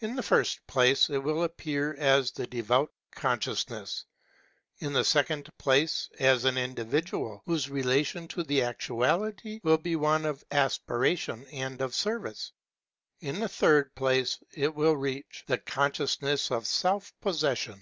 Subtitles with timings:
[0.00, 4.04] In the first place it will appear as the Devout Consciousness;
[4.78, 10.24] in the second place, as an individual, whose relation to the actuality will be one
[10.24, 12.50] of aspiration and of service;
[13.20, 17.80] in the third place it will reach the consciousness of self possession.